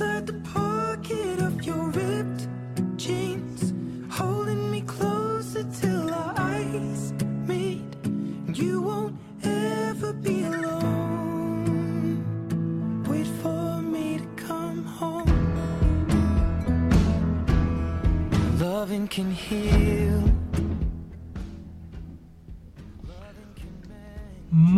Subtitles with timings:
[0.00, 2.48] inside the pocket of your ripped
[2.96, 3.74] jeans,
[4.10, 7.12] holding me closer till our eyes
[7.46, 7.84] meet.
[8.54, 12.24] You won't ever be alone.
[13.08, 15.28] Wait for me to come home.
[18.58, 20.29] Loving can heal.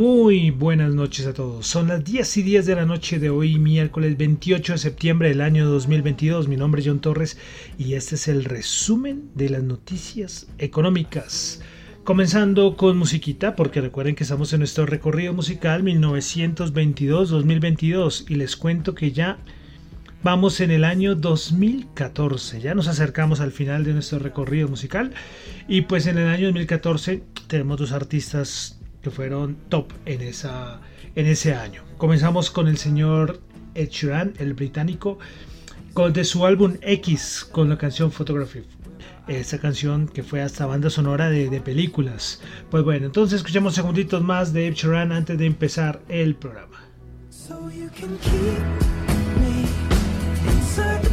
[0.02, 1.64] Muy buenas noches a todos.
[1.68, 5.40] Son las 10 y 10 de la noche de hoy, miércoles 28 de septiembre del
[5.40, 6.48] año 2022.
[6.48, 7.38] Mi nombre es John Torres
[7.78, 11.62] y este es el resumen de las noticias económicas.
[12.02, 18.96] Comenzando con musiquita, porque recuerden que estamos en nuestro recorrido musical 1922-2022 y les cuento
[18.96, 19.38] que ya
[20.24, 25.12] vamos en el año 2014, ya nos acercamos al final de nuestro recorrido musical
[25.68, 30.80] y pues en el año 2014 tenemos dos artistas que fueron top en, esa,
[31.14, 31.82] en ese año.
[31.98, 33.40] Comenzamos con el señor
[33.74, 35.18] Ed Sheeran, el británico,
[35.94, 38.64] con, de su álbum X con la canción Photography
[39.28, 42.40] esa canción que fue hasta banda sonora de, películas.
[42.70, 46.80] Pues bueno, entonces escuchamos segunditos más de Ed Sheeran antes de empezar el programa.
[47.30, 48.58] So you can keep
[49.40, 51.11] me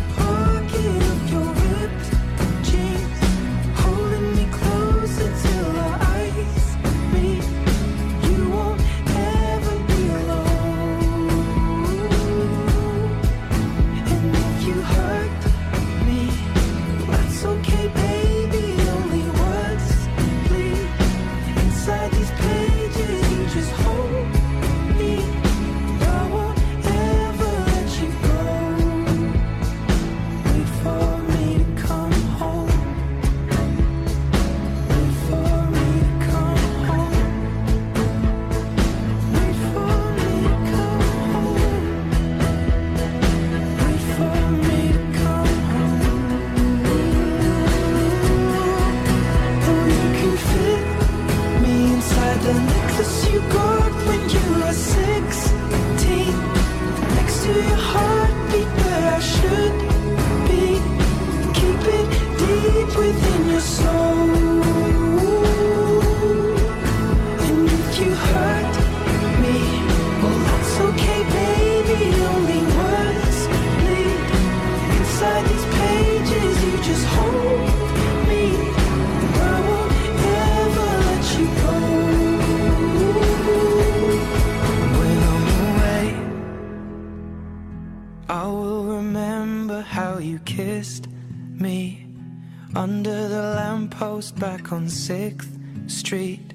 [94.71, 96.53] on 6th Street,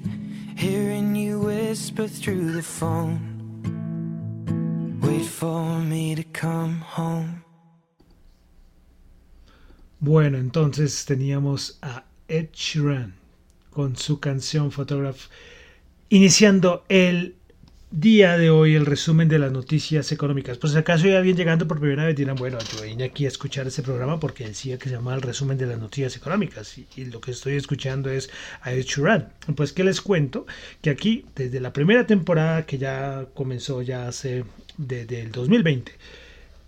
[0.57, 3.19] hearing you whisper through the phone.
[5.03, 7.43] Wait for me to come home.
[10.01, 13.15] Bueno, entonces teníamos a Ed Sheeran
[13.71, 15.29] con su canción Photograph,
[16.11, 17.37] iniciando el
[17.97, 20.59] día de hoy el resumen de las noticias económicas.
[20.59, 23.29] Pues si acaso hay alguien llegando por primera vez dirán, bueno, yo vine aquí a
[23.29, 27.05] escuchar ese programa porque decía que se llama el resumen de las noticias económicas y,
[27.05, 28.31] lo que estoy escuchando es
[28.63, 28.85] a Ed.
[29.55, 30.45] Pues que les cuento
[30.83, 34.45] que aquí desde la primera temporada que ya comenzó ya hace
[34.77, 35.93] desde el 2020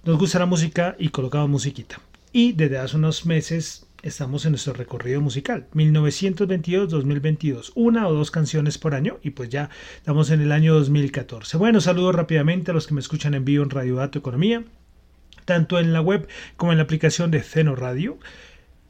[0.05, 2.00] nos gusta la música y colocamos musiquita.
[2.32, 8.79] Y desde hace unos meses estamos en nuestro recorrido musical, 1922-2022, una o dos canciones
[8.79, 11.56] por año y pues ya estamos en el año 2014.
[11.56, 14.64] Bueno, saludo rápidamente a los que me escuchan en vivo en Radio Dato Economía,
[15.44, 18.19] tanto en la web como en la aplicación de Ceno Radio.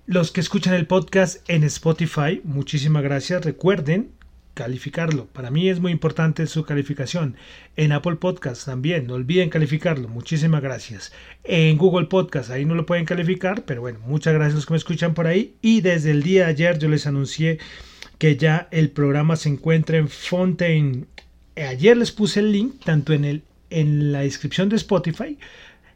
[0.04, 3.44] Los que escuchan el podcast en Spotify, muchísimas gracias.
[3.44, 4.10] Recuerden
[4.56, 5.26] calificarlo.
[5.26, 7.36] Para mí es muy importante su calificación.
[7.76, 10.08] En Apple Podcast también, no olviden calificarlo.
[10.08, 11.12] Muchísimas gracias.
[11.44, 14.72] En Google Podcast, ahí no lo pueden calificar, pero bueno, muchas gracias a los que
[14.72, 15.54] me escuchan por ahí.
[15.60, 17.58] Y desde el día de ayer yo les anuncié
[18.16, 21.04] que ya el programa se encuentra en Fontaine.
[21.54, 25.38] Ayer les puse el link tanto en, el, en la descripción de Spotify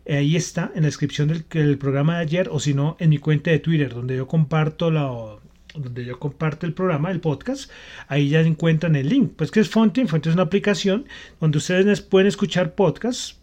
[0.06, 3.18] ahí está en la descripción del, del, programa de ayer o si no en mi
[3.18, 5.38] cuenta de Twitter donde yo comparto la,
[5.74, 7.70] donde yo comparto el programa, el podcast,
[8.08, 9.32] ahí ya encuentran el link.
[9.36, 11.06] Pues que es Fonte, Fonte es una aplicación
[11.40, 13.36] donde ustedes pueden escuchar podcasts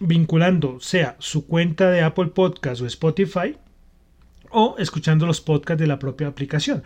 [0.00, 3.56] vinculando sea su cuenta de Apple Podcast o Spotify
[4.50, 6.82] o escuchando los podcasts de la propia aplicación.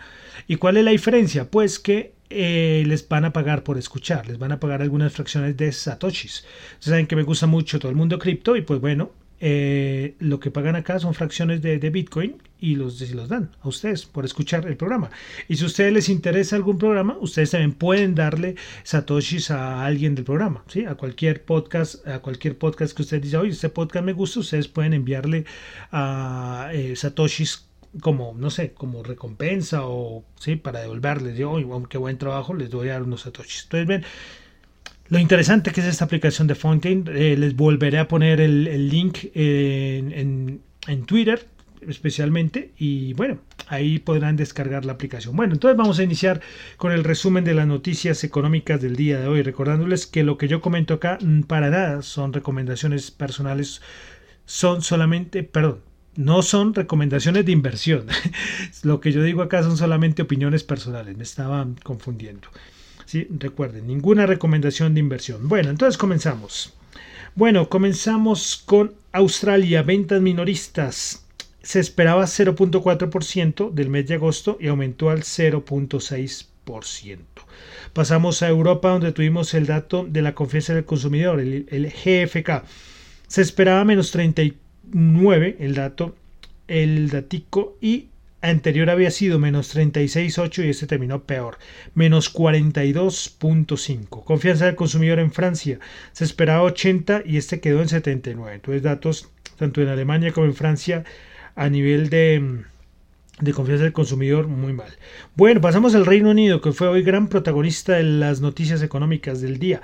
[0.47, 1.49] ¿Y cuál es la diferencia?
[1.49, 5.57] Pues que eh, les van a pagar por escuchar, les van a pagar algunas fracciones
[5.57, 6.45] de satoshis.
[6.79, 10.51] saben que me gusta mucho todo el mundo cripto y pues bueno, eh, lo que
[10.51, 14.77] pagan acá son fracciones de, Bitcoin y los, los dan a ustedes por escuchar el
[14.77, 15.09] programa.
[15.47, 20.15] Y si a ustedes les interesa algún programa, ustedes también pueden darle satoshis a alguien
[20.15, 20.85] del programa, ¿sí?
[20.85, 24.67] a cualquier podcast, a cualquier podcast que usted dice, oye, este podcast me gusta, ustedes
[24.67, 25.45] pueden enviarle
[25.91, 27.65] a eh, satoshis
[28.01, 31.57] como, no sé, como recompensa o sí, para devolverles, yo,
[31.89, 33.63] qué buen trabajo, les doy a dar unos satoshis.
[33.63, 34.03] Entonces, ven,
[35.07, 39.19] lo interesante que es esta aplicación de Fontaine, eh, les volveré a poner el, link
[39.33, 40.61] en,
[41.05, 41.47] Twitter
[41.87, 45.35] especialmente y bueno, ahí podrán descargar la aplicación.
[45.35, 46.41] Bueno, entonces vamos a iniciar
[46.77, 50.47] con el resumen de las noticias económicas del día de hoy, recordándoles que lo que
[50.47, 53.81] yo comento acá mm, para nada son recomendaciones personales,
[54.45, 55.81] son solamente, perdón,
[56.15, 58.07] no son recomendaciones de inversión.
[58.83, 62.47] lo que yo digo acá son solamente opiniones personales, me estaban confundiendo.
[63.39, 65.47] Recuerden, ninguna recomendación de inversión.
[65.47, 66.73] Bueno, entonces comenzamos.
[67.35, 71.25] Bueno, comenzamos con Australia, ventas minoristas.
[71.61, 76.45] Se esperaba 0.4% del mes de agosto y aumentó al 0.6%.
[77.93, 82.63] Pasamos a Europa donde tuvimos el dato de la confianza del consumidor, el, el GFK.
[83.27, 86.15] Se esperaba menos 39 el dato,
[86.67, 88.07] el datico y
[88.49, 91.57] anterior había sido menos 36,8 y este terminó peor,
[91.93, 94.23] menos 42,5.
[94.23, 95.79] Confianza del consumidor en Francia
[96.11, 98.55] se esperaba 80 y este quedó en 79.
[98.55, 101.03] Entonces datos tanto en Alemania como en Francia
[101.55, 102.63] a nivel de,
[103.41, 104.87] de confianza del consumidor muy mal.
[105.35, 109.59] Bueno, pasamos al Reino Unido, que fue hoy gran protagonista de las noticias económicas del
[109.59, 109.81] día.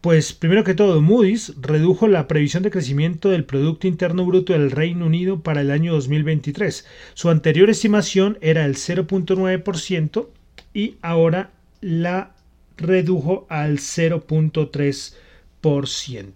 [0.00, 4.70] Pues primero que todo, Moody's redujo la previsión de crecimiento del Producto Interno Bruto del
[4.70, 6.86] Reino Unido para el año 2023.
[7.14, 10.28] Su anterior estimación era el 0.9%
[10.72, 11.50] y ahora
[11.80, 12.34] la
[12.76, 16.32] redujo al 0.3%.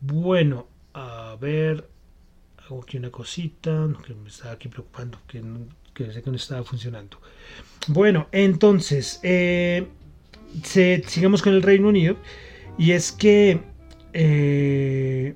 [0.00, 1.88] Bueno, a ver,
[2.68, 5.42] hago aquí una cosita, que me estaba aquí preocupando, que,
[5.94, 7.18] que sé que no estaba funcionando.
[7.88, 9.86] Bueno, entonces, eh,
[10.62, 12.16] sigamos con el Reino Unido.
[12.76, 13.60] Y es que...
[14.12, 15.34] Eh,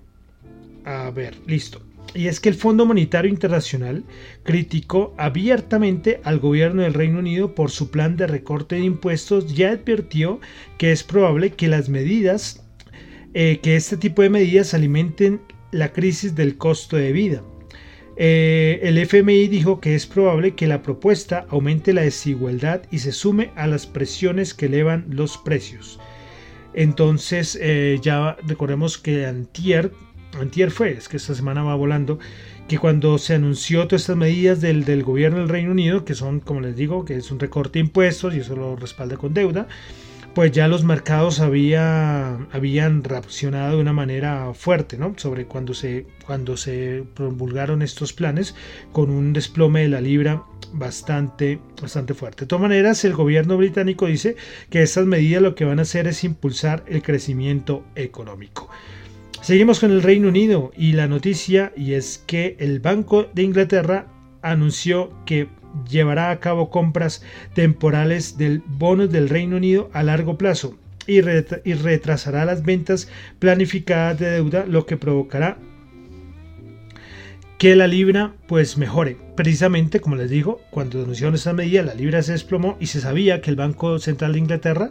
[0.85, 1.83] a ver, listo.
[2.15, 4.05] Y es que el Fondo Monetario Internacional
[4.43, 9.65] criticó abiertamente al gobierno del Reino Unido por su plan de recorte de impuestos y
[9.65, 10.41] advirtió
[10.77, 12.65] que es probable que las medidas,
[13.33, 15.41] eh, que este tipo de medidas alimenten
[15.73, 17.43] la crisis del costo de vida.
[18.17, 23.11] Eh, el FMI dijo que es probable que la propuesta aumente la desigualdad y se
[23.11, 25.99] sume a las presiones que elevan los precios.
[26.75, 29.93] Entonces eh, ya recordemos que antier,
[30.39, 32.19] antier fue, es que esta semana va volando,
[32.69, 36.41] que cuando se anunció todas estas medidas del, del gobierno del Reino Unido, que son,
[36.41, 39.69] como les digo, que es un recorte de impuestos y eso lo respalda con deuda,
[40.35, 45.15] pues ya los mercados había, habían reaccionado de una manera fuerte, ¿no?
[45.17, 48.55] Sobre cuando se, cuando se promulgaron estos planes
[48.93, 52.45] con un desplome de la libra bastante, bastante fuerte.
[52.45, 54.37] De todas maneras, el gobierno británico dice
[54.71, 58.71] que estas medidas lo que van a hacer es impulsar el crecimiento económico.
[59.43, 64.07] Seguimos con el Reino Unido y la noticia y es que el Banco de Inglaterra
[64.41, 65.49] anunció que
[65.89, 67.23] llevará a cabo compras
[67.55, 70.77] temporales del bono del Reino Unido a largo plazo
[71.07, 75.59] y, retrasará las ventas planificadas de deuda, lo que provocará
[77.63, 79.17] que la libra pues mejore.
[79.37, 83.41] Precisamente, como les digo, cuando anunciaron esta medida, la libra se desplomó y se sabía
[83.41, 84.91] que el Banco Central de Inglaterra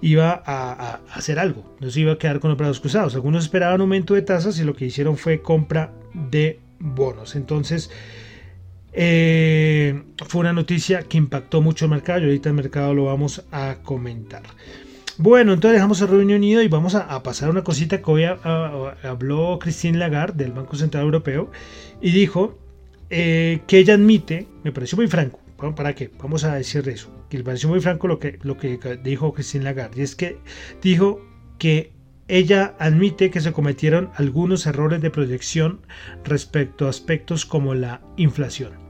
[0.00, 3.16] iba a, hacer algo, no se iba a quedar con los brazos cruzados.
[3.16, 7.34] Algunos esperaban aumento de tasas y lo que hicieron fue compra de bonos.
[7.34, 7.90] Entonces,
[8.92, 13.44] eh, fue una noticia que impactó mucho el mercado y ahorita el mercado lo vamos
[13.50, 14.42] a comentar.
[15.18, 19.58] Bueno, entonces dejamos el Reino Unido y vamos a, pasar una cosita que hoy habló
[19.60, 21.50] Christine Lagarde del Banco Central Europeo
[22.00, 22.58] y dijo
[23.10, 25.38] eh, que ella admite, me pareció muy franco,
[25.76, 26.10] ¿para qué?
[26.18, 29.64] Vamos a decir eso, que me pareció muy franco lo que, lo que dijo Christine
[29.64, 30.38] Lagarde, y es que
[30.80, 31.20] dijo
[31.58, 31.92] que
[32.26, 35.82] ella admite que se cometieron algunos errores de proyección
[36.24, 38.81] respecto a aspectos como la inflación.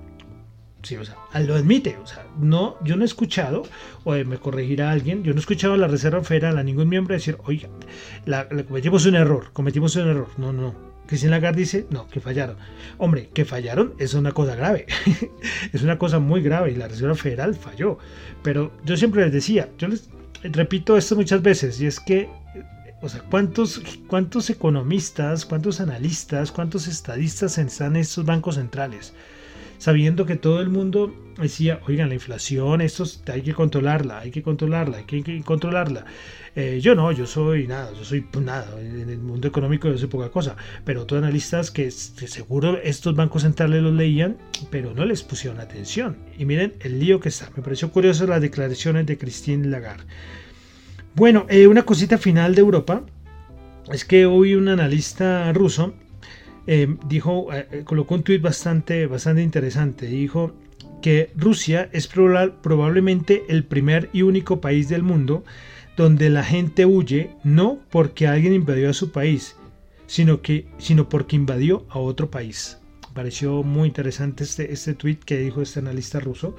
[0.83, 1.97] Sí, o sea, lo admite.
[2.03, 3.63] O sea, no, yo no he escuchado,
[4.05, 7.15] o me corregirá alguien, yo no he escuchado a la Reserva Federal, a ningún miembro
[7.15, 7.69] decir, oiga,
[8.69, 10.29] cometimos un error, cometimos un error.
[10.39, 10.93] No, no.
[11.07, 12.57] Cristina Lagarde dice, no, que fallaron.
[12.99, 14.87] Hombre, que fallaron es una cosa grave.
[15.73, 17.99] es una cosa muy grave y la Reserva Federal falló.
[18.43, 20.09] Pero yo siempre les decía, yo les
[20.43, 22.29] repito esto muchas veces, y es que
[23.03, 29.13] o sea, ¿cuántos, ¿cuántos economistas, cuántos analistas, cuántos estadistas están en estos bancos centrales?
[29.83, 34.41] Sabiendo que todo el mundo decía, oigan, la inflación, esto hay que controlarla, hay que
[34.41, 36.05] controlarla, hay que, controlarla.
[36.55, 39.99] Eh, yo no, yo soy nada, yo soy pues, nada, en el mundo económico yo
[39.99, 44.37] soy poca cosa, pero otros analistas que, seguro estos bancos centrales los leían,
[44.71, 46.17] pero no les pusieron atención.
[46.39, 47.51] Y miren el lío que está.
[47.57, 50.05] Me pareció curioso las declaraciones de Christine Lagarde.
[51.17, 53.05] Bueno, eh, una cosita final de Europa
[53.93, 55.93] es que hoy un analista ruso
[56.67, 60.07] eh, dijo, eh, colocó un tuit bastante, bastante interesante.
[60.07, 60.55] Dijo
[61.01, 65.45] que Rusia es probablemente el primer y único país del mundo
[65.97, 69.57] donde la gente huye no porque alguien invadió a su país,
[70.07, 72.79] sino, que, sino porque invadió a otro país.
[73.13, 76.57] Pareció muy interesante este, este tweet que dijo este analista ruso.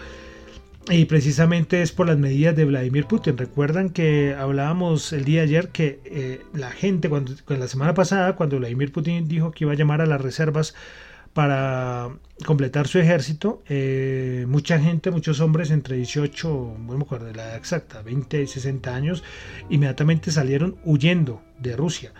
[0.90, 3.38] Y precisamente es por las medidas de Vladimir Putin.
[3.38, 8.36] Recuerdan que hablábamos el día de ayer que eh, la gente, cuando, la semana pasada,
[8.36, 10.76] cuando Vladimir Putin dijo que iba a llamar a las reservas
[11.34, 12.10] para
[12.46, 17.46] completar su ejército, eh, mucha gente, muchos hombres entre 18, no me acuerdo de la
[17.46, 19.24] edad exacta, 20 y 60 años,
[19.70, 22.12] inmediatamente salieron huyendo de Rusia.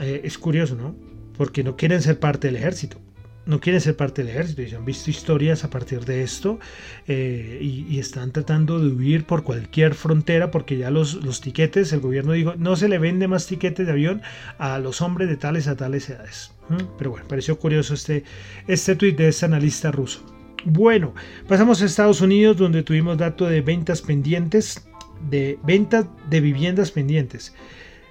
[0.00, 0.96] Eh, es curioso, ¿no?
[1.36, 2.98] Porque no quieren ser parte del ejército
[3.46, 6.58] no quieren ser parte del ejército y se han visto historias a partir de esto
[7.06, 12.00] eh, y, están tratando de huir por cualquier frontera porque ya los, los tiquetes, el
[12.00, 14.20] gobierno dijo, no se le vende más tiquetes de avión
[14.58, 16.52] a los hombres de tales a tales edades.
[16.98, 18.24] Pero bueno, pareció curioso este,
[18.66, 20.20] este tuit de este analista ruso.
[20.64, 21.14] Bueno,
[21.46, 24.84] pasamos a Estados Unidos donde tuvimos dato de ventas pendientes,
[25.30, 27.54] de ventas de viviendas pendientes.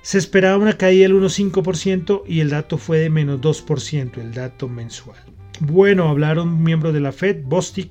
[0.05, 4.69] Se esperaba una caída del 1,5% y el dato fue de menos 2%, el dato
[4.69, 5.17] mensual.
[5.61, 7.89] Bueno, hablaron miembro de la Fed, Bostic,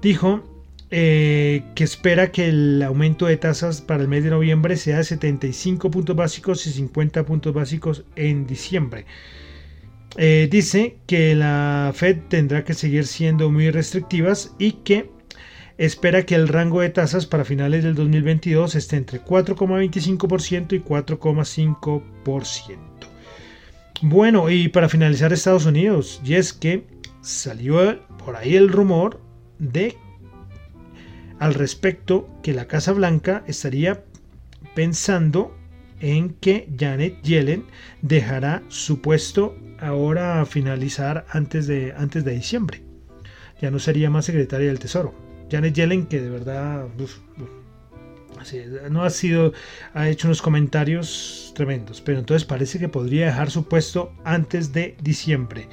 [0.00, 0.44] dijo
[0.92, 5.02] eh, que espera que el aumento de tasas para el mes de noviembre sea de
[5.02, 9.06] 75 puntos básicos y 50 puntos básicos en diciembre.
[10.18, 15.10] Eh, dice que la Fed tendrá que seguir siendo muy restrictivas y que
[15.80, 22.76] espera que el rango de tasas para finales del 2022 esté entre 4,25% y 4,5%.
[24.02, 26.86] Bueno, y para finalizar Estados Unidos, y es que
[27.22, 29.22] salió por ahí el rumor
[29.58, 29.96] de
[31.38, 34.04] al respecto que la Casa Blanca estaría
[34.74, 35.56] pensando
[36.00, 37.64] en que Janet Yellen
[38.02, 42.82] dejará su puesto ahora a finalizar antes de, antes de diciembre.
[43.62, 45.29] Ya no sería más secretaria del Tesoro.
[45.50, 46.86] Janet Yellen, que de verdad
[48.90, 49.52] no ha sido,
[49.94, 54.96] ha hecho unos comentarios tremendos, pero entonces parece que podría dejar su puesto antes de
[55.02, 55.68] diciembre.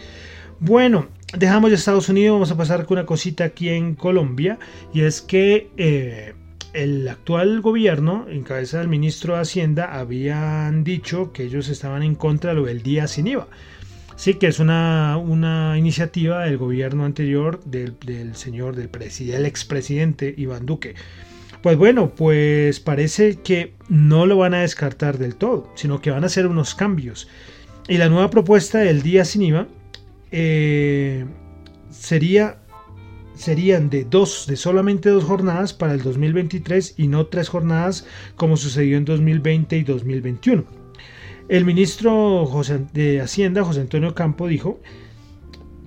[0.60, 1.08] Bueno,
[1.38, 4.58] dejamos de Estados Unidos, vamos a pasar con una cosita aquí en Colombia,
[4.94, 6.34] y es que eh,
[6.74, 12.16] el actual gobierno, en cabeza del ministro de Hacienda, habían dicho que ellos estaban en
[12.16, 13.48] contra de lo del día sin IVA.
[14.18, 17.96] Sí, que es una, una iniciativa del gobierno anterior del,
[18.36, 20.96] señor, del, del expresidente Iván Duque.
[21.62, 26.24] Pues bueno, pues parece que no lo van a descartar del todo, sino que van
[26.24, 27.28] a hacer unos cambios.
[27.88, 29.68] Y la nueva propuesta del día sin IVA
[30.32, 31.26] eh,
[31.92, 32.58] sería,
[33.36, 38.58] serían de dos, de solamente dos jornadas para el 2023 y no tres jornadas como
[38.58, 40.87] sucedió en 2020 y 2021.
[41.50, 42.50] El ministro
[42.94, 44.82] de Hacienda, José Antonio Campo, dijo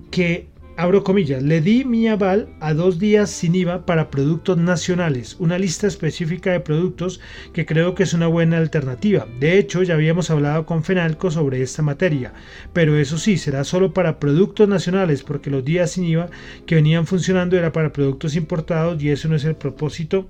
[0.09, 5.35] que abro comillas, le di mi aval a dos días sin IVA para productos nacionales,
[5.37, 7.21] una lista específica de productos
[7.53, 9.27] que creo que es una buena alternativa.
[9.39, 12.33] De hecho, ya habíamos hablado con Fenalco sobre esta materia,
[12.73, 16.31] pero eso sí, será solo para productos nacionales, porque los días sin IVA
[16.65, 20.27] que venían funcionando era para productos importados y eso no es el propósito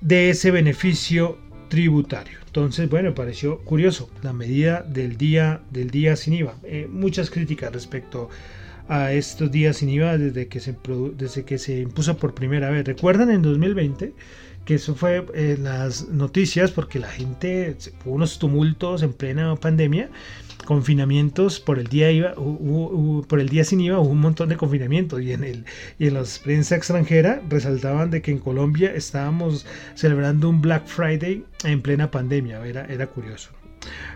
[0.00, 2.43] de ese beneficio tributario.
[2.54, 6.54] Entonces, bueno, pareció curioso la medida del día del día sin IVA.
[6.62, 8.28] Eh, muchas críticas respecto
[8.86, 10.76] a estos días sin IVA desde que se
[11.16, 12.86] desde que se impuso por primera vez.
[12.86, 14.12] ¿Recuerdan en 2020?
[14.64, 20.10] Que eso fue eh, las noticias porque la gente hubo unos tumultos en plena pandemia
[20.64, 25.20] confinamientos por el día IVA, por el día sin IVA hubo un montón de confinamientos
[25.20, 25.64] y en el
[25.98, 31.44] y en la prensa extranjera resaltaban de que en Colombia estábamos celebrando un Black Friday
[31.64, 33.50] en plena pandemia, era, era curioso.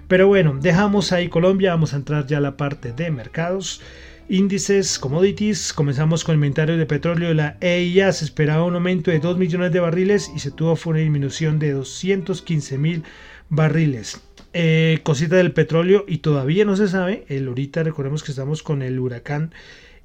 [0.09, 3.83] Pero bueno, dejamos ahí Colombia, vamos a entrar ya a la parte de mercados.
[4.31, 7.33] Índices, commodities, comenzamos con el inventario de petróleo.
[7.33, 10.99] La EIA se esperaba un aumento de 2 millones de barriles y se tuvo una
[10.99, 13.05] disminución de 215 mil
[13.49, 14.21] barriles.
[14.53, 17.25] Eh, cosita del petróleo y todavía no se sabe.
[17.29, 19.55] El, ahorita recordemos que estamos con el huracán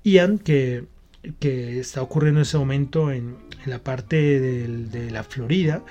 [0.06, 0.86] Ian que,
[1.40, 5.84] que está ocurriendo en ese momento en, la parte de la Florida.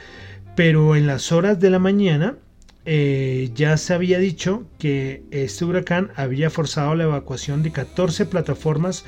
[0.56, 2.36] Pero en las horas de la mañana
[2.84, 9.04] eh, ya se había dicho que este huracán había forzado la evacuación de 14 plataformas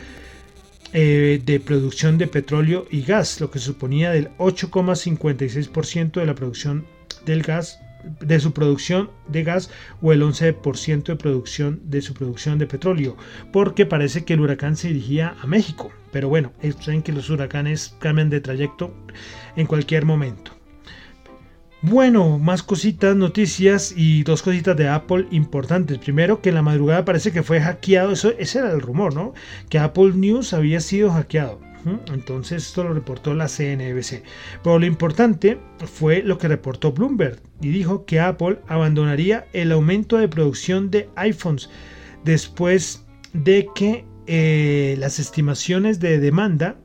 [0.93, 6.87] eh, de producción de petróleo y gas, lo que suponía del 8,56% de la producción
[7.27, 7.81] del gas
[8.21, 9.71] de su producción de gas
[10.03, 13.17] o el 11% de producción de su producción de petróleo,
[13.53, 15.91] porque parece que el huracán se dirigía a México.
[16.13, 18.95] Pero bueno, saben que los huracanes cambian de trayecto
[19.57, 20.53] en cualquier momento.
[21.87, 25.99] Bueno, más cositas, noticias y dos cositas de Apple importantes.
[25.99, 29.35] Primero, que en la madrugada parece que fue hackeado, eso, ese era el rumor, ¿no?
[29.69, 31.61] Que Apple News había sido hackeado.
[32.11, 34.23] Entonces esto lo reportó la CNBC.
[34.63, 40.17] Pero lo importante fue lo que reportó Bloomberg y dijo que Apple abandonaría el aumento
[40.17, 41.69] de producción de iPhones
[42.25, 46.79] después de que eh, las estimaciones de demanda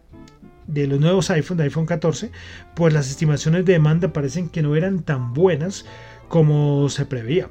[0.69, 2.31] de los nuevos iPhones, de iPhone 14,
[2.75, 5.85] pues las estimaciones de demanda parecen que no eran tan buenas
[6.27, 7.49] como se preveía.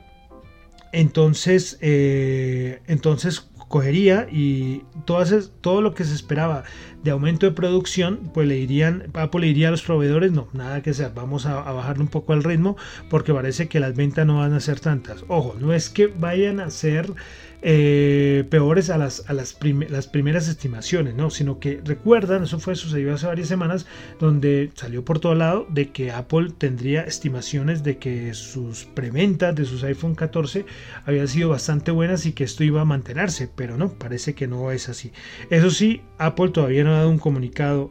[0.93, 6.65] Entonces, eh, entonces cogería y todo lo que se esperaba
[7.09, 10.83] de aumento de producción, pues le dirían, Apple le diría a los proveedores, no, nada
[10.83, 12.77] que hacer, vamos a, a bajarle un poco el ritmo
[13.09, 15.25] porque parece que las ventas no van a ser tantas.
[15.29, 17.15] Ojo, no es que vayan a ser
[17.61, 19.59] eh, peores a las, a las,
[19.91, 21.29] las, primeras estimaciones, ¿no?
[21.29, 23.87] Sino que recuerdan, eso fue sucedido hace varias semanas,
[24.21, 29.65] donde salió por todo lado de que Apple tendría estimaciones de que sus preventas de
[29.65, 30.67] sus iPhone 14
[31.05, 34.71] habían sido bastante buenas y que esto iba a mantenerse, pero no, parece que no
[34.71, 35.11] es así.
[35.51, 37.91] Eso sí, Apple todavía no ha un comunicado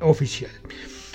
[0.00, 0.50] oficial.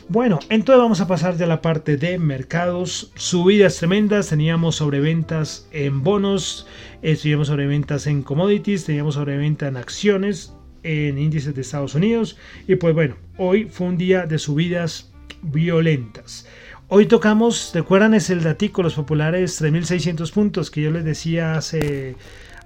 [0.09, 3.11] Bueno, entonces vamos a pasar a la parte de mercados.
[3.15, 6.67] Subidas tremendas, teníamos sobreventas en bonos,
[7.01, 10.53] eh, teníamos sobreventas en commodities, teníamos sobreventa en acciones,
[10.83, 12.37] en índices de Estados Unidos.
[12.67, 16.47] Y pues bueno, hoy fue un día de subidas violentas.
[16.89, 18.13] Hoy tocamos, ¿recuerdan?
[18.13, 22.15] Es el datico, los populares 3600 puntos que yo les decía hace,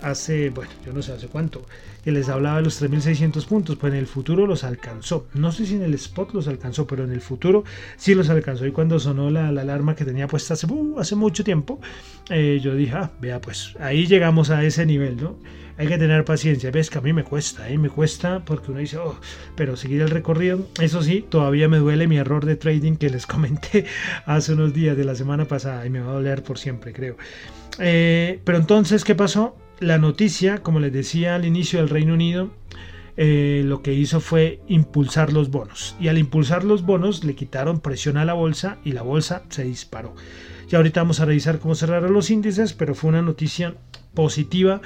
[0.01, 1.65] hace, bueno, yo no sé hace cuánto
[2.07, 5.27] que les hablaba de los 3.600 puntos, pues en el futuro los alcanzó.
[5.33, 7.65] No sé si en el spot los alcanzó, pero en el futuro
[7.97, 8.65] sí los alcanzó.
[8.65, 11.81] Y cuando sonó la, alarma que tenía puesta hace, uh, mucho tiempo,
[12.29, 15.35] eh, yo dije, ah, vea, pues ahí llegamos a ese nivel, ¿no?
[15.77, 16.71] Hay que tener paciencia.
[16.71, 17.77] Ves que a mí me cuesta, ¿eh?
[17.77, 19.19] me cuesta porque uno dice, oh,
[19.57, 20.65] pero seguir el recorrido.
[20.79, 23.85] Eso sí, todavía me duele mi error de trading que les comenté
[24.25, 27.17] hace unos días de la semana pasada y me va a doler por siempre, creo.
[27.79, 29.57] Eh, pero entonces, ¿qué pasó?
[29.79, 32.51] La noticia, como les decía al inicio del Reino Unido,
[33.15, 35.95] eh, lo que hizo fue impulsar los bonos.
[35.99, 39.63] Y al impulsar los bonos le quitaron presión a la bolsa y la bolsa se
[39.63, 40.15] disparó.
[40.69, 43.75] Y ahorita vamos a revisar cómo cerraron los índices, pero fue una noticia
[44.13, 44.81] positiva.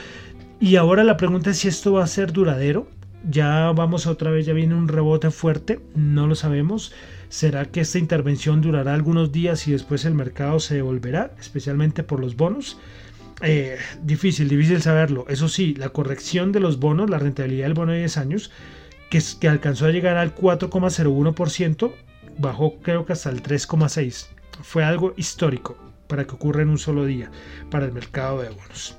[0.59, 2.87] Y ahora la pregunta es si esto va a ser duradero.
[3.29, 6.93] Ya vamos otra vez, ya viene un rebote fuerte, no lo sabemos.
[7.29, 12.19] ¿Será que esta intervención durará algunos días y después el mercado se devolverá, especialmente por
[12.19, 12.77] los bonos?
[13.43, 15.25] Eh, difícil, difícil saberlo.
[15.27, 18.51] Eso sí, la corrección de los bonos, la rentabilidad del bono de 10 años,
[19.09, 21.91] que, alcanzó a llegar al 4,01%,
[22.37, 24.27] bajó creo que hasta el 3,6%.
[24.63, 25.77] Fue algo histórico
[26.07, 27.31] para que ocurra en un solo día
[27.71, 28.97] para el mercado de bonos.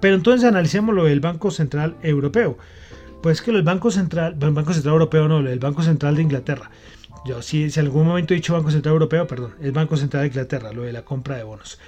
[0.00, 2.58] Pero entonces analicemos lo del Banco Central Europeo.
[3.22, 6.70] Pues que el Banco Central, el Banco Central Europeo no, el Banco Central de Inglaterra.
[7.24, 10.22] Yo si, si en algún momento he dicho Banco Central Europeo, perdón, el Banco Central
[10.22, 11.80] de Inglaterra, lo de la compra de bonos.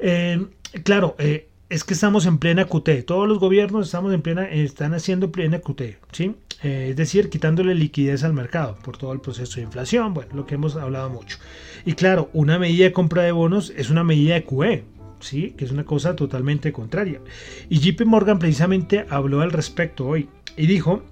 [0.00, 0.46] Eh,
[0.84, 3.04] claro, eh, es que estamos en plena QT.
[3.06, 5.82] Todos los gobiernos estamos en plena, están haciendo plena QT,
[6.12, 6.34] ¿sí?
[6.62, 10.46] Eh, es decir, quitándole liquidez al mercado por todo el proceso de inflación, bueno, lo
[10.46, 11.38] que hemos hablado mucho.
[11.86, 14.84] Y claro, una medida de compra de bonos es una medida de QE,
[15.20, 15.54] ¿sí?
[15.56, 17.20] Que es una cosa totalmente contraria.
[17.68, 21.02] Y JP Morgan precisamente habló al respecto hoy y dijo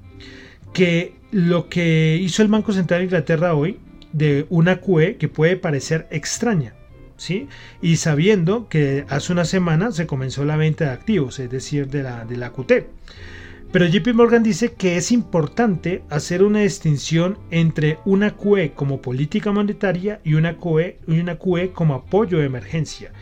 [0.72, 3.78] que lo que hizo el Banco Central de Inglaterra hoy
[4.12, 6.74] de una QE que puede parecer extraña,
[7.18, 7.48] ¿sí?
[7.82, 12.02] Y sabiendo que hace una semana se comenzó la venta de activos, es decir, de
[12.02, 12.72] la, de la QT.
[13.70, 19.52] Pero JP Morgan dice que es importante hacer una distinción entre una QE como política
[19.52, 23.12] monetaria y una QE, y una QE como apoyo de emergencia.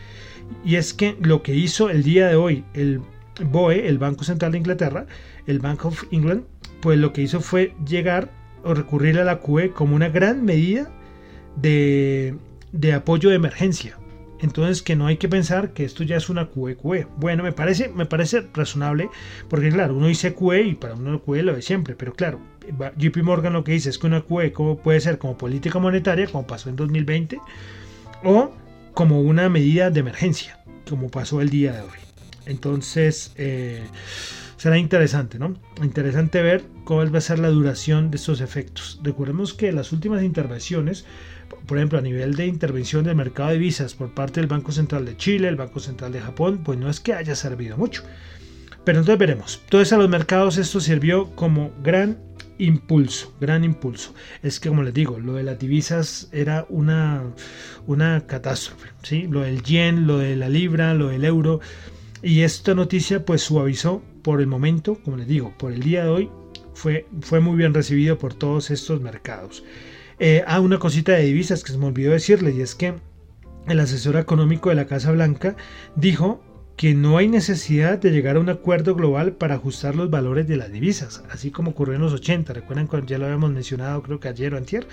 [0.63, 3.01] Y es que lo que hizo el día de hoy el
[3.43, 5.05] BOE, el Banco Central de Inglaterra,
[5.45, 6.45] el Bank of England,
[6.81, 8.29] pues lo que hizo fue llegar
[8.63, 10.89] o recurrir a la QE como una gran medida
[11.55, 12.35] de,
[12.77, 13.97] de apoyo de emergencia.
[14.39, 17.07] Entonces que no hay que pensar que esto ya es una QE.
[17.17, 19.09] Bueno, me parece, me parece razonable,
[19.49, 22.39] porque claro, uno dice QE y para uno QE lo de siempre, pero claro,
[22.97, 24.51] JP Morgan lo que dice es que una QE
[24.83, 27.39] puede ser como política monetaria, como pasó en 2020,
[28.23, 28.51] o
[28.93, 31.99] como una medida de emergencia, como pasó el día de hoy.
[32.45, 33.83] Entonces, eh,
[34.57, 35.55] será interesante, ¿no?
[35.81, 38.99] Interesante ver cuál va a ser la duración de estos efectos.
[39.03, 41.05] Recordemos que las últimas intervenciones
[41.65, 45.05] por ejemplo, a nivel de intervención del mercado de divisas por parte del Banco Central
[45.05, 48.03] de Chile, el Banco Central de Japón, pues no es que haya servido mucho.
[48.83, 49.59] Pero entonces veremos.
[49.65, 52.17] Entonces a los mercados esto sirvió como gran
[52.57, 54.13] impulso, gran impulso.
[54.43, 57.23] Es que como les digo, lo de las divisas era una,
[57.85, 58.89] una catástrofe.
[59.03, 59.27] ¿sí?
[59.29, 61.59] Lo del yen, lo de la libra, lo del euro.
[62.23, 66.09] Y esta noticia pues suavizó por el momento, como les digo, por el día de
[66.09, 66.29] hoy,
[66.73, 69.63] fue, fue muy bien recibido por todos estos mercados.
[70.19, 72.95] Eh, ah, una cosita de divisas que se me olvidó decirle, y es que
[73.67, 75.55] el asesor económico de la Casa Blanca
[75.95, 76.41] dijo
[76.75, 80.57] que no hay necesidad de llegar a un acuerdo global para ajustar los valores de
[80.57, 82.53] las divisas, así como ocurrió en los 80.
[82.53, 84.87] Recuerdan cuando ya lo habíamos mencionado, creo que ayer o antier,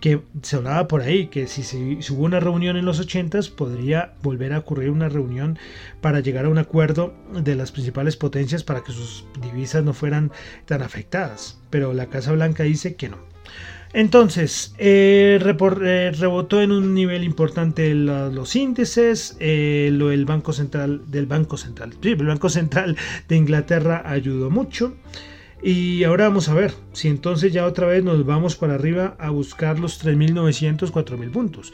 [0.00, 4.14] que se hablaba por ahí que si, si, hubo una reunión en los 80 podría
[4.22, 5.58] volver a ocurrir una reunión
[6.00, 10.30] para llegar a un acuerdo de las principales potencias para que sus divisas no fueran
[10.66, 11.60] tan afectadas.
[11.68, 13.33] Pero la Casa Blanca dice que no,
[13.94, 21.02] entonces, eh, eh, rebotó en un nivel importante los índices, eh, lo del Banco Central
[21.06, 22.96] del Banco Central, sí, el Banco Central
[23.28, 24.96] de Inglaterra ayudó mucho.
[25.62, 29.30] Y ahora vamos a ver si entonces ya otra vez nos vamos para arriba a
[29.30, 31.72] buscar los 3.900, 4.000 puntos.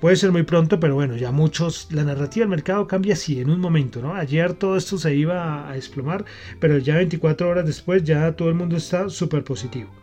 [0.00, 3.48] puede ser muy pronto, pero bueno, ya muchos, la narrativa del mercado cambia así en
[3.48, 4.14] un momento, ¿no?
[4.14, 6.24] Ayer todo esto se iba a desplomar,
[6.58, 10.01] pero ya 24 horas después ya todo el mundo está súper positivo.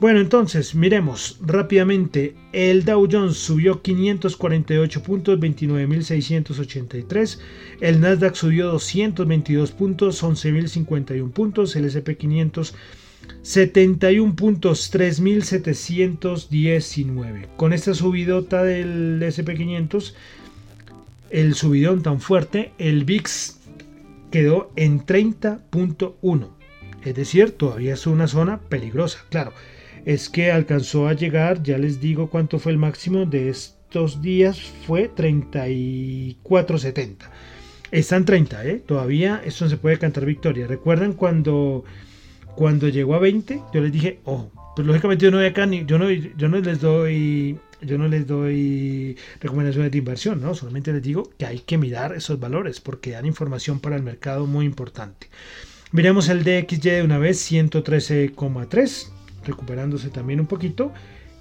[0.00, 2.34] Bueno, entonces miremos rápidamente.
[2.52, 7.38] El Dow Jones subió 548 puntos, 29.683.
[7.82, 11.76] El Nasdaq subió 222 puntos, 11.051 puntos.
[11.76, 12.72] El SP500
[13.42, 17.48] 71 puntos, 3.719.
[17.56, 20.12] Con esta subidota del SP500,
[21.30, 23.60] el subidón tan fuerte, el VIX
[24.30, 26.48] quedó en 30.1.
[27.04, 29.24] Es decir, todavía es una zona peligrosa.
[29.30, 29.54] Claro,
[30.10, 34.60] es que alcanzó a llegar, ya les digo cuánto fue el máximo de estos días,
[34.84, 37.30] fue 34.70.
[37.92, 38.82] Están 30, ¿eh?
[38.84, 40.66] Todavía esto se puede cantar victoria.
[40.66, 41.84] ¿Recuerdan cuando,
[42.56, 43.62] cuando llegó a 20?
[43.72, 46.80] Yo les dije, oh, pues lógicamente yo no acá ni, yo no, yo no les
[46.80, 50.56] doy yo no les doy recomendaciones de inversión, ¿no?
[50.56, 54.48] Solamente les digo que hay que mirar esos valores porque dan información para el mercado
[54.48, 55.28] muy importante.
[55.92, 60.92] Miremos el DXY de una vez, 113,3 recuperándose también un poquito.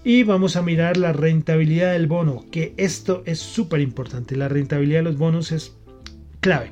[0.03, 4.37] Y vamos a mirar la rentabilidad del bono, que esto es súper importante.
[4.37, 5.75] La rentabilidad de los bonos es
[6.39, 6.71] clave.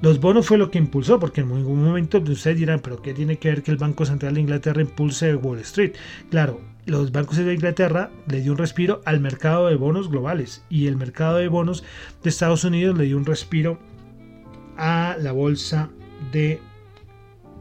[0.00, 3.38] Los bonos fue lo que impulsó, porque en algún momento ustedes dirán, pero ¿qué tiene
[3.38, 5.94] que ver que el Banco Central de Inglaterra impulse Wall Street?
[6.30, 10.86] Claro, los bancos de Inglaterra le dio un respiro al mercado de bonos globales y
[10.86, 11.84] el mercado de bonos
[12.22, 13.78] de Estados Unidos le dio un respiro
[14.76, 15.90] a la bolsa
[16.32, 16.60] de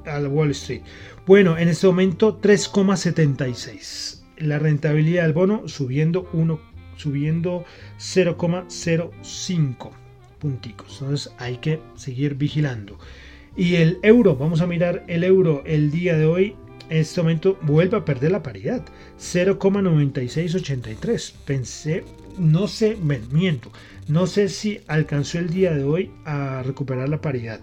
[0.06, 0.82] a Wall Street.
[1.28, 4.22] Bueno, en este momento 3,76.
[4.38, 6.58] La rentabilidad del bono subiendo 1,
[6.96, 7.66] subiendo
[8.00, 9.90] 0,05
[10.40, 11.00] punticos.
[11.02, 12.98] Entonces hay que seguir vigilando.
[13.58, 16.56] Y el euro, vamos a mirar el euro el día de hoy.
[16.90, 18.86] En este momento vuelve a perder la paridad.
[19.20, 21.34] 0,9683.
[21.44, 22.06] Pensé,
[22.38, 23.70] no sé, me miento.
[24.08, 27.60] No sé si alcanzó el día de hoy a recuperar la paridad.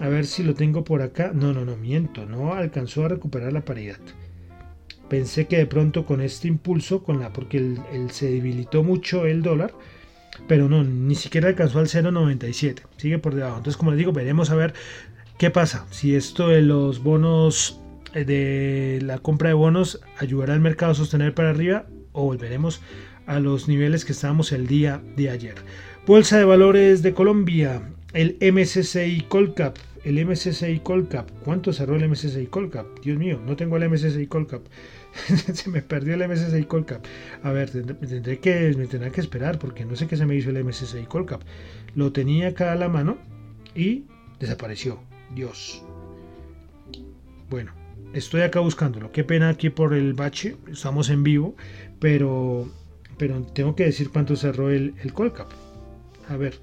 [0.00, 1.32] A ver si lo tengo por acá.
[1.34, 2.26] No, no, no, miento.
[2.26, 3.98] No alcanzó a recuperar la paridad.
[5.08, 7.76] Pensé que de pronto con este impulso, con la, porque
[8.10, 9.72] se debilitó mucho el dólar,
[10.46, 13.56] pero no, ni siquiera alcanzó al 0,97, sigue por debajo.
[13.56, 14.74] Entonces, como les digo, veremos a ver
[15.38, 17.80] qué pasa, si esto de los bonos,
[18.12, 22.82] eh, de la compra de bonos, ayudará al mercado a sostener para arriba o volveremos
[23.26, 25.54] a los niveles que estábamos el día de ayer.
[26.06, 27.82] Bolsa de Valores de Colombia,
[28.12, 29.76] el MSCI Colcap,
[30.08, 32.86] el MSCI Colcap, ¿cuánto cerró el MSCI Colcap?
[33.00, 34.62] Dios mío, no tengo el MSCI Colcap.
[35.52, 37.04] se me perdió el MSCI Colcap.
[37.42, 40.48] A ver, tendré, que, me tendré que esperar porque no sé qué se me hizo
[40.48, 41.42] el MSCI Colcap.
[41.94, 43.18] Lo tenía acá a la mano
[43.74, 44.04] y
[44.40, 44.98] desapareció.
[45.34, 45.84] Dios.
[47.50, 47.72] Bueno,
[48.14, 49.12] estoy acá buscándolo.
[49.12, 50.56] Qué pena aquí por el bache.
[50.72, 51.54] Estamos en vivo,
[52.00, 52.66] pero,
[53.18, 55.50] pero tengo que decir cuánto cerró el, el Colcap.
[56.28, 56.58] A ver,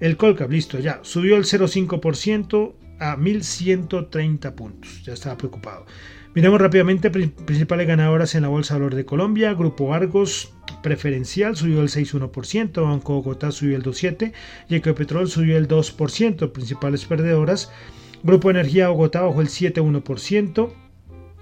[0.00, 1.00] el Colcap, listo, ya.
[1.02, 5.02] Subió el 0,5% a 1130 puntos.
[5.04, 5.86] Ya estaba preocupado.
[6.34, 9.54] Miremos rápidamente principales ganadoras en la Bolsa de Valores de Colombia.
[9.54, 14.32] Grupo Argos preferencial subió el 6,1%, Banco Bogotá subió el 2,7%,
[14.68, 17.72] y Ecopetrol subió el 2%, principales perdedoras.
[18.22, 20.72] Grupo Energía Bogotá bajó el 7,1%,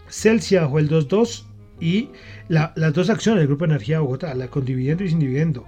[0.08, 1.44] Celsia bajó el 2,2%
[1.80, 2.10] y
[2.48, 5.66] las dos acciones del Grupo Energía Bogotá, la con dividendo y sin dividendo.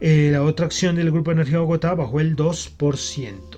[0.00, 3.53] Eh, la otra acción del Grupo Energía Bogotá bajó el 2%.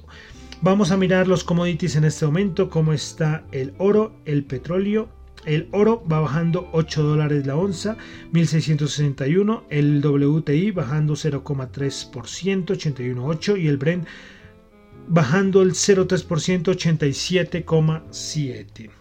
[0.62, 5.10] Vamos a mirar los commodities en este momento, cómo está el oro, el petróleo.
[5.44, 7.98] El oro va bajando 8 dólares la onza,
[8.32, 9.64] 1661.
[9.68, 13.60] El WTI bajando 0,3%, 81,8.
[13.60, 14.06] Y el Brent
[15.08, 18.95] bajando el 0,3%, 87,7.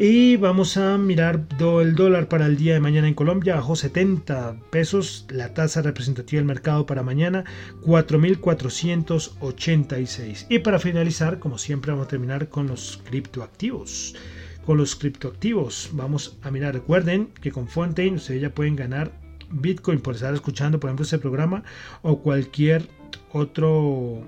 [0.00, 3.56] Y vamos a mirar el dólar para el día de mañana en Colombia.
[3.56, 5.26] Bajó 70 pesos.
[5.28, 7.42] La tasa representativa del mercado para mañana
[7.84, 10.46] 4.486.
[10.48, 14.14] Y para finalizar, como siempre, vamos a terminar con los criptoactivos.
[14.64, 16.74] Con los criptoactivos vamos a mirar.
[16.74, 19.10] Recuerden que con Fontaine ustedes ya pueden ganar
[19.50, 21.64] Bitcoin por estar escuchando, por ejemplo, este programa
[22.02, 22.86] o cualquier
[23.32, 24.22] otro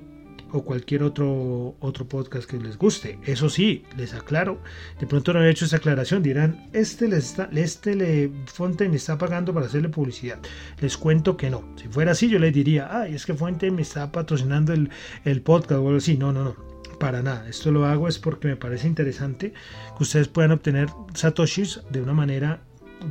[0.52, 3.18] o cualquier otro, otro podcast que les guste.
[3.24, 4.60] Eso sí, les aclaro,
[4.98, 9.18] de pronto no he hecho esa aclaración, dirán, este le está, este le Fonte está
[9.18, 10.38] pagando para hacerle publicidad.
[10.80, 11.64] Les cuento que no.
[11.76, 14.90] Si fuera así, yo les diría, ay, es que Fuente me está patrocinando el,
[15.24, 16.16] el podcast o algo así.
[16.16, 16.56] No, no, no.
[16.98, 17.48] Para nada.
[17.48, 19.54] Esto lo hago es porque me parece interesante
[19.96, 22.62] que ustedes puedan obtener satoshis de una manera,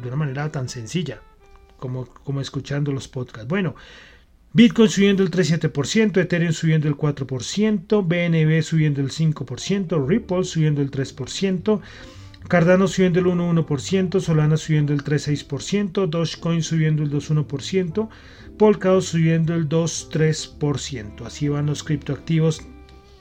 [0.01, 1.21] de una manera tan sencilla
[1.77, 3.47] como, como escuchando los podcasts.
[3.47, 3.75] Bueno,
[4.51, 10.89] Bitcoin subiendo el 3,7%, Ethereum subiendo el 4%, BNB subiendo el 5%, Ripple subiendo el
[10.89, 11.79] 3%,
[12.47, 18.09] Cardano subiendo el 1,1%, Solana subiendo el 3,6%, Dogecoin subiendo el 2,1%,
[18.57, 21.27] Polkadot subiendo el 2,3%.
[21.27, 22.61] Así van los criptoactivos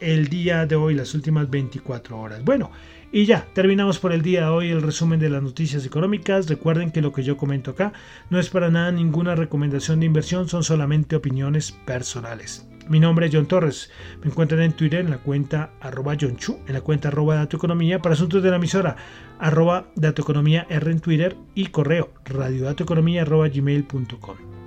[0.00, 2.42] el día de hoy, las últimas 24 horas.
[2.42, 2.70] Bueno,
[3.10, 6.46] y ya, terminamos por el día de hoy el resumen de las noticias económicas.
[6.46, 7.94] Recuerden que lo que yo comento acá
[8.28, 12.68] no es para nada ninguna recomendación de inversión, son solamente opiniones personales.
[12.86, 13.90] Mi nombre es John Torres.
[14.20, 18.00] Me encuentran en Twitter en la cuenta arroba John Chu, en la cuenta arroba datoeconomía
[18.00, 18.96] para asuntos de la emisora
[19.38, 23.48] arroba datoeconomía R en Twitter y correo radiodatoeconomía arroba.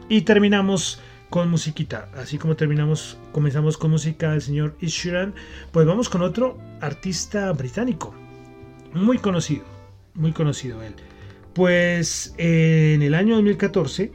[0.10, 1.00] Y terminamos
[1.30, 2.10] con musiquita.
[2.16, 5.34] Así como terminamos, comenzamos con música del señor Ishiran,
[5.72, 8.21] pues vamos con otro artista británico
[8.94, 9.64] muy conocido,
[10.14, 10.94] muy conocido él.
[11.54, 14.12] Pues en el año 2014,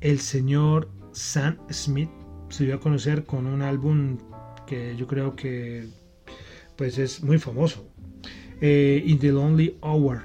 [0.00, 2.10] el señor Sam Smith
[2.48, 4.18] se dio a conocer con un álbum
[4.66, 5.88] que yo creo que
[6.76, 7.88] pues es muy famoso,
[8.60, 10.22] eh, In the Lonely Hour.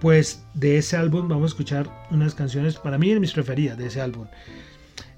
[0.00, 3.86] Pues de ese álbum vamos a escuchar unas canciones, para mí, de mis preferidas de
[3.86, 4.26] ese álbum.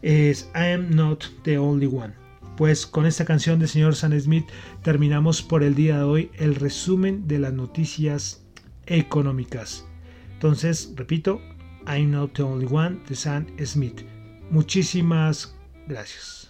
[0.02, 2.14] Es I Am Not the Only One.
[2.58, 4.44] Pues con esta canción del señor Sam Smith
[4.82, 8.44] terminamos por el día de hoy el resumen de las noticias
[8.86, 9.86] económicas.
[10.32, 11.40] Entonces, repito,
[11.86, 14.02] I'm not the only one de Sam Smith.
[14.50, 15.54] Muchísimas
[15.86, 16.47] gracias.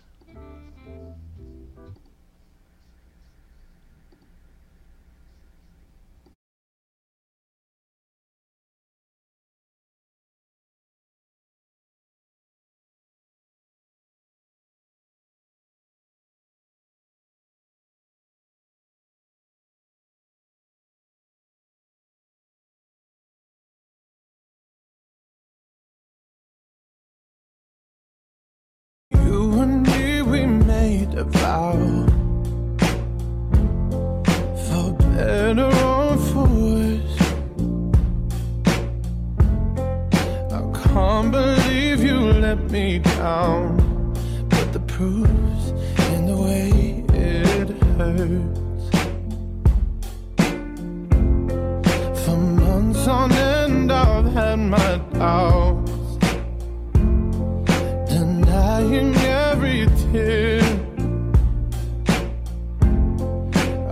[58.95, 60.63] every tear.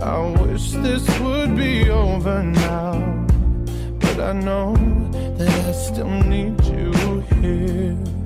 [0.01, 3.27] I wish this would be over now,
[3.99, 4.75] but I know
[5.37, 6.91] that I still need you
[7.41, 8.16] here.